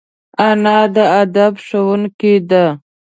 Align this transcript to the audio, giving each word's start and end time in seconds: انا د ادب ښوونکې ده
انا 0.47 0.79
د 0.95 0.95
ادب 1.21 1.53
ښوونکې 1.65 2.35
ده 2.49 2.65